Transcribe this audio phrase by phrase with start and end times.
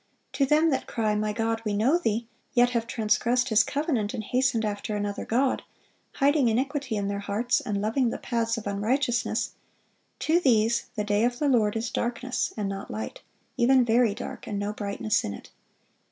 [0.35, 4.15] (494) To them that cry, "My God, we know Thee," yet have transgressed His covenant,
[4.15, 5.61] and hastened after another god,(495)
[6.17, 11.37] hiding iniquity in their hearts, and loving the paths of unrighteousness,—to these the day of
[11.37, 13.21] the Lord is "darkness, and not light,
[13.57, 15.51] even very dark, and no brightness in it."